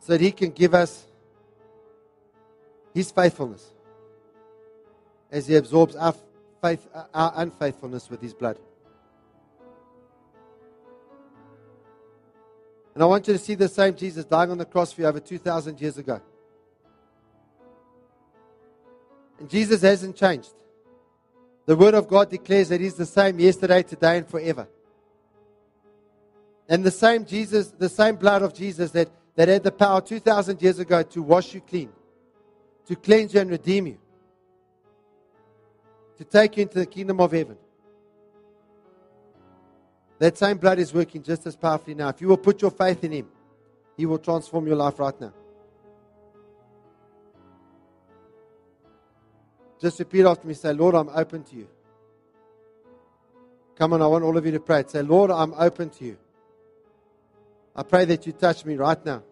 [0.00, 1.04] So that he can give us
[2.94, 3.68] his faithfulness
[5.30, 6.14] as he absorbs our,
[6.62, 8.58] faith, our unfaithfulness with his blood.
[12.96, 15.06] And I want you to see the same Jesus dying on the cross for you
[15.06, 16.18] over 2,000 years ago.
[19.38, 20.54] And Jesus hasn't changed.
[21.66, 24.66] The Word of God declares that He's the same yesterday, today, and forever.
[26.70, 30.62] And the same Jesus, the same blood of Jesus that, that had the power 2,000
[30.62, 31.90] years ago to wash you clean,
[32.86, 33.98] to cleanse you and redeem you,
[36.16, 37.58] to take you into the kingdom of heaven.
[40.18, 42.08] That same blood is working just as powerfully now.
[42.08, 43.28] If you will put your faith in Him,
[43.96, 45.32] He will transform your life right now.
[49.78, 50.54] Just repeat after me.
[50.54, 51.68] Say, Lord, I'm open to you.
[53.76, 54.84] Come on, I want all of you to pray.
[54.86, 56.16] Say, Lord, I'm open to you.
[57.74, 59.22] I pray that you touch me right now.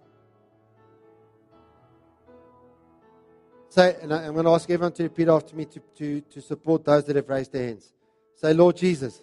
[3.71, 6.85] Say, and I'm going to ask everyone to repeat after me to, to, to support
[6.85, 7.91] those that have raised their hands.
[8.37, 9.19] Say, Lord Jesus.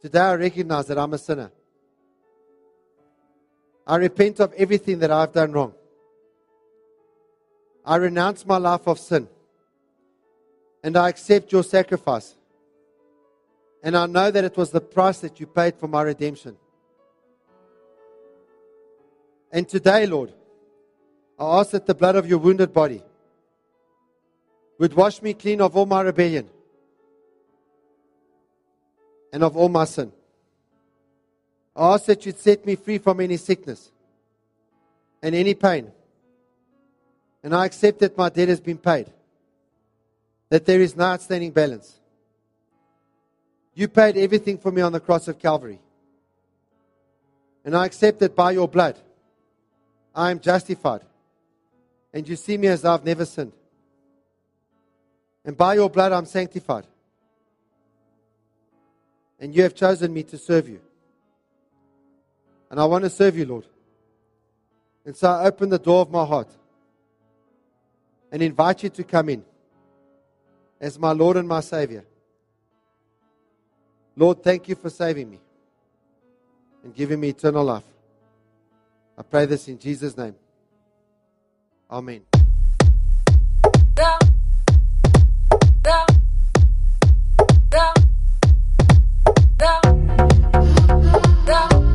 [0.00, 1.50] Today I recognize that I'm a sinner.
[3.86, 5.74] I repent of everything that I've done wrong.
[7.84, 9.28] I renounce my life of sin.
[10.82, 12.34] And I accept your sacrifice.
[13.82, 16.56] And I know that it was the price that you paid for my redemption.
[19.52, 20.32] And today, Lord,
[21.38, 23.02] I ask that the blood of your wounded body
[24.78, 26.48] would wash me clean of all my rebellion
[29.32, 30.12] and of all my sin.
[31.76, 33.90] I ask that you'd set me free from any sickness
[35.22, 35.90] and any pain.
[37.42, 39.06] And I accept that my debt has been paid,
[40.50, 41.98] that there is no outstanding balance.
[43.74, 45.80] You paid everything for me on the cross of Calvary.
[47.64, 48.98] And I accept that by your blood,
[50.14, 51.02] I am justified.
[52.12, 53.52] And you see me as I've never sinned.
[55.44, 56.86] And by your blood, I'm sanctified.
[59.40, 60.80] And you have chosen me to serve you.
[62.70, 63.66] And I want to serve you, Lord.
[65.04, 66.48] And so I open the door of my heart
[68.30, 69.44] and invite you to come in
[70.80, 72.04] as my Lord and my Savior.
[74.16, 75.40] Lord, thank you for saving me
[76.84, 77.84] and giving me eternal life.
[79.16, 80.34] I pray this in Jesus' name.
[81.90, 82.22] Amen.
[91.46, 91.89] Carrying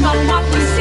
[0.00, 0.79] my life